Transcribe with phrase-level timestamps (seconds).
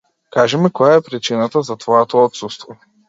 [0.35, 2.79] Кажи ми која е причината за твоето отсуство.